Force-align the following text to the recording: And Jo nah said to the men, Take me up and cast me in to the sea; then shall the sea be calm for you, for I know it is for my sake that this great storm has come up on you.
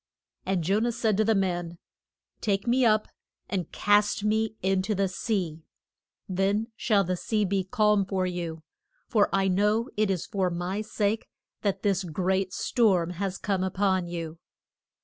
And 0.47 0.63
Jo 0.63 0.79
nah 0.79 0.89
said 0.89 1.15
to 1.17 1.23
the 1.23 1.35
men, 1.35 1.77
Take 2.41 2.65
me 2.65 2.83
up 2.83 3.07
and 3.47 3.71
cast 3.71 4.23
me 4.23 4.55
in 4.63 4.81
to 4.81 4.95
the 4.95 5.07
sea; 5.07 5.61
then 6.27 6.71
shall 6.75 7.03
the 7.03 7.15
sea 7.15 7.45
be 7.45 7.63
calm 7.63 8.05
for 8.07 8.25
you, 8.25 8.63
for 9.07 9.29
I 9.31 9.47
know 9.47 9.89
it 9.97 10.09
is 10.09 10.25
for 10.25 10.49
my 10.49 10.81
sake 10.81 11.27
that 11.61 11.83
this 11.83 12.03
great 12.03 12.51
storm 12.51 13.11
has 13.11 13.37
come 13.37 13.63
up 13.63 13.77
on 13.79 14.07
you. 14.07 14.39